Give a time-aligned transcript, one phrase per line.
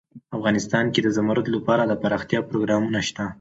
[0.37, 3.23] افغانستان کې د زمرد لپاره دپرمختیا پروګرامونه شته.